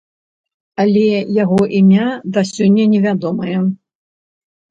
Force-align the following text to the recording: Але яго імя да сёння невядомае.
Але 0.83 1.09
яго 1.43 1.59
імя 1.81 2.07
да 2.37 2.41
сёння 2.53 2.83
невядомае. 2.93 3.57